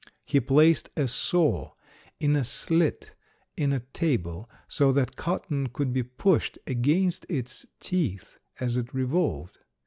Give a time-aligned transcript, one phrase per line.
[0.25, 1.73] He placed a saw
[2.19, 3.13] in a slit
[3.55, 9.59] in a table so that cotton could be pushed against its teeth as it revolved.